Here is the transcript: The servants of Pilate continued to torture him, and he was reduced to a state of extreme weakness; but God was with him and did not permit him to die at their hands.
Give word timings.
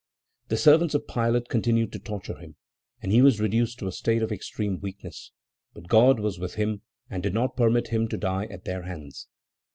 The 0.47 0.57
servants 0.57 0.95
of 0.95 1.07
Pilate 1.07 1.47
continued 1.47 1.91
to 1.93 1.99
torture 1.99 2.39
him, 2.39 2.55
and 3.03 3.11
he 3.11 3.21
was 3.21 3.39
reduced 3.39 3.77
to 3.77 3.87
a 3.87 3.91
state 3.91 4.23
of 4.23 4.31
extreme 4.31 4.79
weakness; 4.79 5.31
but 5.75 5.89
God 5.89 6.19
was 6.19 6.39
with 6.39 6.55
him 6.55 6.81
and 7.07 7.21
did 7.21 7.35
not 7.35 7.55
permit 7.55 7.89
him 7.89 8.07
to 8.07 8.17
die 8.17 8.45
at 8.47 8.65
their 8.65 8.81
hands. 8.81 9.27